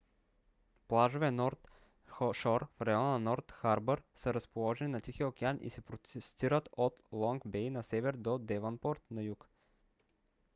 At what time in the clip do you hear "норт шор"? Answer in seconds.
1.31-2.67